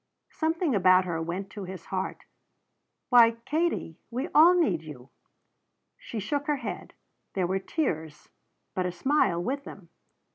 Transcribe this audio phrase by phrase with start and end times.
[0.31, 2.25] Something about her went to his heart.
[3.09, 5.11] "Why, Katie we all need you."
[5.95, 6.95] She shook her head;
[7.35, 8.27] there were tears,
[8.73, 9.89] but a smile with them.